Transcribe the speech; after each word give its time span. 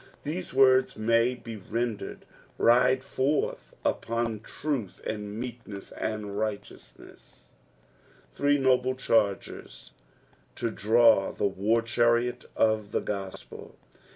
These 0.23 0.51
words 0.51 0.95
tnaj 0.95 1.43
be 1.43 1.57
rendered," 1.57 2.25
ridf. 2.59 3.03
forthvpon 3.03 4.41
truth 4.41 4.99
and 5.05 5.39
metkmm 5.43 5.93
and 5.95 6.25
riyht&Mineu."— 6.25 7.37
Three 8.33 8.57
uuble 8.57 8.97
chaigets 8.97 9.91
to 10.55 10.71
draw 10.71 11.31
the 11.31 11.45
war 11.45 11.83
chaiiot 11.83 12.45
of 12.55 12.93
the 12.93 13.01
gospel. 13.01 13.75